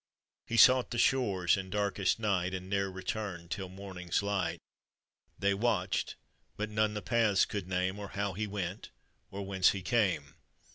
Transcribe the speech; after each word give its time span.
He 0.47 0.57
sought 0.57 0.89
the 0.89 0.97
shores 0.97 1.55
in 1.55 1.69
darkest 1.69 2.17
night, 2.19 2.55
And 2.55 2.67
ne'er 2.67 2.89
returned 2.89 3.51
till 3.51 3.69
morning's 3.69 4.23
light. 4.23 4.57
They 5.37 5.53
watched, 5.53 6.15
but 6.57 6.71
none 6.71 6.95
the 6.95 7.03
paths 7.03 7.45
could 7.45 7.67
name, 7.67 7.97
•Or 7.97 8.13
how 8.13 8.33
he 8.33 8.47
went, 8.47 8.89
or 9.29 9.45
whence 9.45 9.69
he 9.69 9.83
came. 9.83 10.33